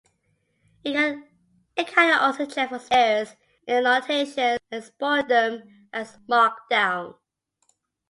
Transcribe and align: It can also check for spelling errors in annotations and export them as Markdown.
It 0.83 0.95
can 1.85 2.17
also 2.19 2.47
check 2.47 2.69
for 2.69 2.79
spelling 2.79 3.05
errors 3.27 3.35
in 3.67 3.85
annotations 3.85 4.35
and 4.37 4.59
export 4.73 5.27
them 5.29 5.87
as 5.93 6.17
Markdown. 6.27 7.17